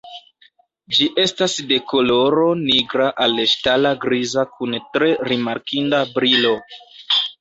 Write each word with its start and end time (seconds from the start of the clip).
Ĝi 0.99 1.07
estas 1.23 1.57
de 1.71 1.77
koloro 1.91 2.47
nigra 2.61 3.09
al 3.25 3.37
ŝtala 3.53 3.91
griza 4.07 4.47
kun 4.57 4.81
tre 4.97 5.11
rimarkinda 5.33 6.01
brilo. 6.17 6.57